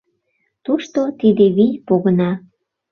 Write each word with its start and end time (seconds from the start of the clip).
Тушто 0.65 0.99
тиде 1.19 1.45
вий 1.57 1.73
погына. 1.87 2.31